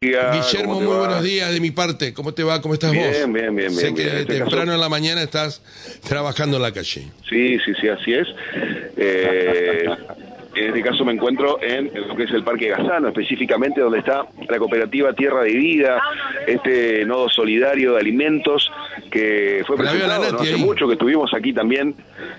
[0.00, 2.14] Guillermo, muy buenos días de mi parte.
[2.14, 2.62] ¿Cómo te va?
[2.62, 3.16] ¿Cómo estás bien, vos?
[3.16, 3.72] Bien, bien, bien.
[3.72, 4.26] Sé que bien.
[4.26, 5.60] temprano en la mañana estás
[6.08, 7.08] trabajando en la calle.
[7.28, 8.28] Sí, sí, sí, así es.
[8.96, 9.88] Eh,
[10.54, 14.24] en este caso me encuentro en, lo que es el Parque Gazano, específicamente donde está
[14.48, 16.00] la cooperativa Tierra de Vida,
[16.46, 18.70] este nodo solidario de alimentos
[19.08, 20.38] que fue presentado ¿no?
[20.38, 21.94] hace mucho, que estuvimos aquí también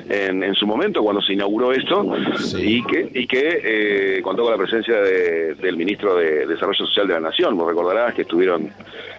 [0.10, 2.06] en, en, su momento cuando se inauguró esto
[2.38, 2.78] sí.
[2.78, 7.08] y que, y que eh, contó con la presencia de, del ministro de Desarrollo Social
[7.08, 7.58] de la Nación.
[7.58, 8.72] Vos recordarás que estuvieron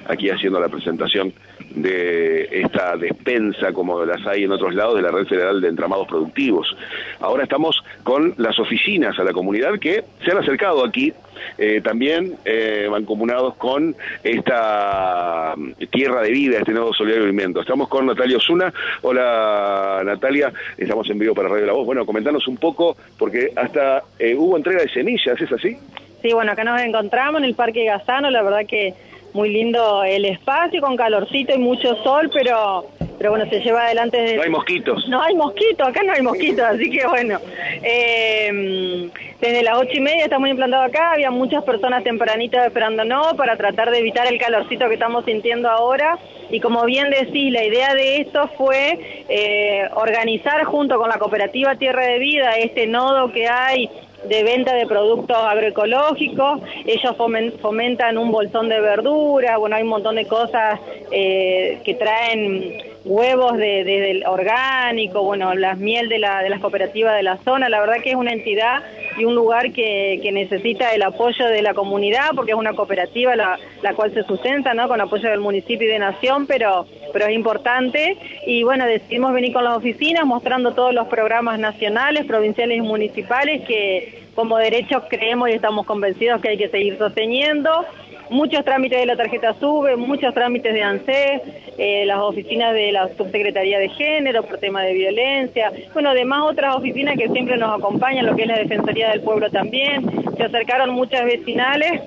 [0.07, 1.32] aquí haciendo la presentación
[1.71, 6.08] de esta despensa, como las hay en otros lados, de la Red Federal de Entramados
[6.08, 6.75] Productivos.
[7.21, 11.13] Ahora estamos con las oficinas a la comunidad que se han acercado aquí,
[11.58, 15.54] eh, también eh, mancomunados con esta
[15.91, 17.63] tierra de vida, este nuevo solidario de alimentos.
[17.63, 18.72] Estamos con Natalia Osuna.
[19.03, 21.86] Hola Natalia, estamos en vivo para Radio La Voz.
[21.86, 25.77] Bueno, comentanos un poco, porque hasta eh, hubo entrega de semillas, ¿es así?
[26.22, 28.94] Sí, bueno, acá nos encontramos en el Parque Gazano, la verdad que
[29.32, 32.86] muy lindo el espacio, con calorcito y mucho sol, pero
[33.20, 34.18] pero bueno, se lleva adelante...
[34.18, 34.36] Desde...
[34.36, 35.08] No hay mosquitos.
[35.08, 37.38] No hay mosquitos, acá no hay mosquitos, así que bueno.
[37.82, 43.58] Eh, desde las ocho y media estamos implantados acá, había muchas personas tempranitas esperándonos para
[43.58, 46.18] tratar de evitar el calorcito que estamos sintiendo ahora.
[46.48, 51.74] Y como bien decís, la idea de esto fue eh, organizar junto con la cooperativa
[51.74, 53.90] Tierra de Vida este nodo que hay
[54.30, 60.16] de venta de productos agroecológicos, ellos fomentan un bolsón de verduras, bueno, hay un montón
[60.16, 60.78] de cosas
[61.10, 67.16] eh, que traen huevos de, de, orgánico, bueno, las miel de, la, de las cooperativas
[67.16, 68.82] de la zona, la verdad que es una entidad
[69.18, 73.36] y un lugar que, que necesita el apoyo de la comunidad, porque es una cooperativa
[73.36, 77.26] la, la cual se sustenta, ¿no?, con apoyo del municipio y de nación, pero, pero
[77.26, 82.78] es importante, y bueno, decidimos venir con las oficinas mostrando todos los programas nacionales, provinciales
[82.78, 87.84] y municipales que como derechos creemos y estamos convencidos que hay que seguir sosteniendo,
[88.31, 91.42] muchos trámites de la tarjeta SUBE, muchos trámites de ANSES,
[91.77, 96.77] eh, las oficinas de la Subsecretaría de Género por tema de violencia, bueno, además otras
[96.77, 100.90] oficinas que siempre nos acompañan, lo que es la Defensoría del Pueblo también, se acercaron
[100.90, 102.01] muchas vecinales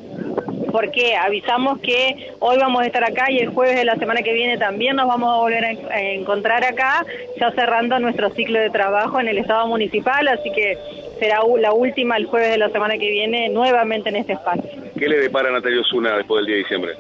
[0.72, 4.34] porque avisamos que hoy vamos a estar acá y el jueves de la semana que
[4.34, 7.06] viene también nos vamos a volver a encontrar acá,
[7.40, 10.80] ya cerrando nuestro ciclo de trabajo en el Estado Municipal, así que
[11.24, 14.70] será la última el jueves de la semana que viene nuevamente en este espacio.
[15.00, 16.94] ¿Qué le depara a Natalia Osuna después del día de diciembre?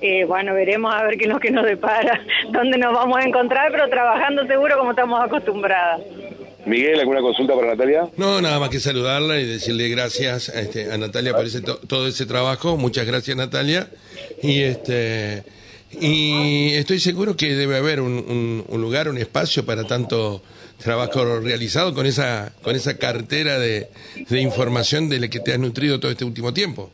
[0.00, 2.20] Eh, bueno, veremos a ver qué es lo que nos depara,
[2.52, 6.00] dónde nos vamos a encontrar, pero trabajando seguro como estamos acostumbradas.
[6.66, 8.08] Miguel, ¿alguna consulta para Natalia?
[8.16, 11.78] No, nada más que saludarla y decirle gracias a, este, a Natalia por ese to
[11.86, 12.76] todo ese trabajo.
[12.76, 13.88] Muchas gracias, Natalia.
[14.42, 15.44] Y este
[15.92, 20.42] y estoy seguro que debe haber un, un, un lugar, un espacio para tanto
[20.82, 23.88] trabajo realizado con esa con esa cartera de,
[24.28, 26.90] de información de la que te has nutrido todo este último tiempo.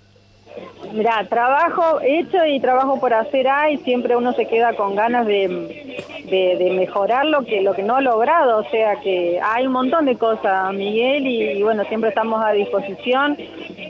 [0.93, 5.49] Mira, trabajo hecho y trabajo por hacer hay, siempre uno se queda con ganas de,
[6.31, 9.73] de, de, mejorar lo que lo que no ha logrado, o sea que hay un
[9.73, 13.37] montón de cosas, Miguel, y, y bueno, siempre estamos a disposición.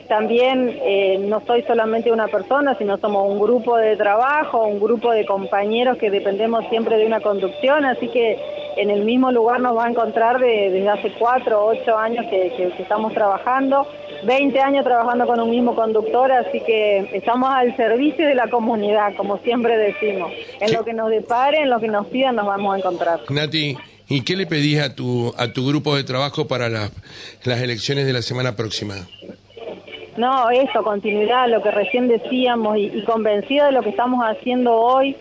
[0.09, 5.11] También eh, no soy solamente una persona, sino somos un grupo de trabajo, un grupo
[5.11, 8.37] de compañeros que dependemos siempre de una conducción, así que
[8.77, 12.25] en el mismo lugar nos va a encontrar de, desde hace cuatro o ocho años
[12.29, 13.87] que, que, que estamos trabajando.
[14.23, 19.15] 20 años trabajando con un mismo conductor, así que estamos al servicio de la comunidad,
[19.15, 20.31] como siempre decimos.
[20.59, 20.75] En sí.
[20.75, 23.19] lo que nos depare, en lo que nos pidan, nos vamos a encontrar.
[23.29, 23.77] Nati,
[24.07, 26.89] ¿y qué le pedís a tu, a tu grupo de trabajo para la,
[27.43, 28.95] las elecciones de la semana próxima?
[30.17, 34.73] No, eso, continuidad, lo que recién decíamos y, y convencido de lo que estamos haciendo
[34.73, 35.15] hoy,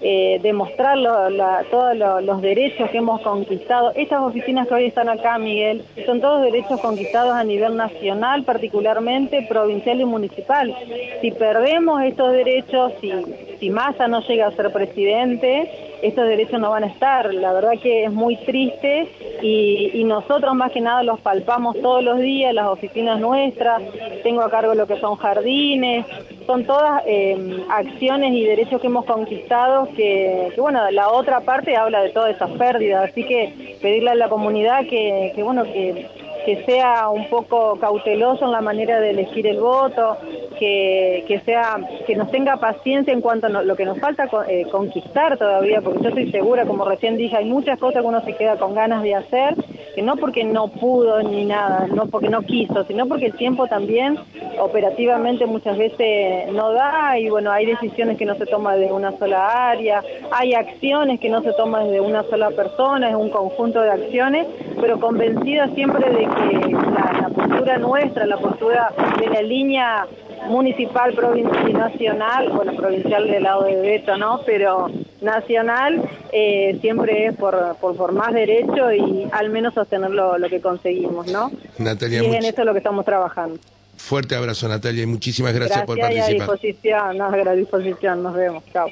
[0.00, 3.92] eh, demostrar la, todos lo, los derechos que hemos conquistado.
[3.94, 9.46] Estas oficinas que hoy están acá, Miguel, son todos derechos conquistados a nivel nacional, particularmente
[9.48, 10.74] provincial y municipal.
[11.20, 13.12] Si perdemos estos derechos, si,
[13.58, 15.70] si Massa no llega a ser presidente,
[16.02, 17.32] estos derechos no van a estar.
[17.32, 19.08] La verdad que es muy triste
[19.42, 23.82] y, y, nosotros más que nada los palpamos todos los días, las oficinas nuestras,
[24.22, 26.04] tengo a cargo lo que son jardines,
[26.46, 31.76] son todas eh, acciones y derechos que hemos conquistado que, que, bueno, la otra parte
[31.76, 36.06] habla de todas esas pérdidas, así que pedirle a la comunidad que, que bueno, que,
[36.44, 40.18] que sea un poco cauteloso en la manera de elegir el voto,
[40.64, 41.76] que, que sea,
[42.06, 46.02] que nos tenga paciencia en cuanto a lo que nos falta eh, conquistar todavía, porque
[46.02, 49.02] yo estoy segura, como recién dije, hay muchas cosas que uno se queda con ganas
[49.02, 49.54] de hacer,
[49.94, 53.66] que no porque no pudo ni nada, no porque no quiso, sino porque el tiempo
[53.66, 54.18] también
[54.58, 59.12] operativamente muchas veces no da y bueno, hay decisiones que no se toman desde una
[59.18, 60.02] sola área,
[60.32, 64.46] hay acciones que no se toman desde una sola persona, es un conjunto de acciones,
[64.80, 70.06] pero convencida siempre de que la, la postura nuestra, la postura de la línea
[70.48, 74.40] municipal, provincial y nacional, bueno, provincial del lado de Beto, ¿no?
[74.44, 74.90] Pero
[75.20, 81.26] nacional eh, siempre es por, por, más derecho y al menos sostener lo, que conseguimos,
[81.28, 81.50] ¿no?
[81.78, 83.58] Natalia, y en eso es lo que estamos trabajando.
[83.96, 86.30] Fuerte abrazo, Natalia, y muchísimas gracias, por participar.
[86.30, 88.62] Y a disposición, no, a disposición, nos vemos.
[88.72, 88.88] Chao.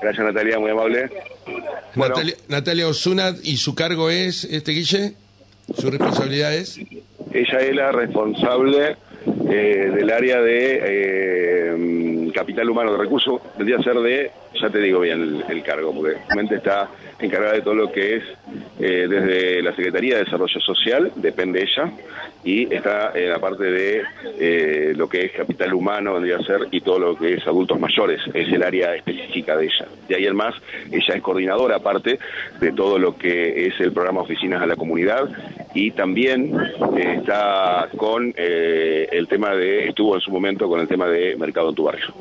[0.00, 1.10] Gracias, Natalia, muy amable.
[1.94, 5.14] Natalia, Natalia Osuna, ¿y su cargo es, este Guille?
[5.76, 6.78] ¿Su responsabilidad es?
[7.32, 8.96] Ella es la responsable
[9.50, 14.30] eh, del área de eh, capital humano de recursos, que ser de,
[14.60, 18.22] ya te digo bien el, cargo, porque realmente está encargada de todo lo que es
[18.80, 21.90] eh, desde la Secretaría de Desarrollo Social, depende ella,
[22.44, 24.02] y está en la parte de
[24.38, 27.80] eh, lo que es capital humano, vendría a ser, y todo lo que es adultos
[27.80, 29.88] mayores, es el área específica de ella.
[30.08, 30.54] De ahí en más,
[30.90, 32.18] ella es coordinadora aparte
[32.60, 35.28] de todo lo que es el programa Oficinas a la Comunidad
[35.74, 36.54] y también
[36.96, 41.70] eh, está con el tema de, estuvo en su momento con el tema de Mercado
[41.70, 42.14] en tu Barrio.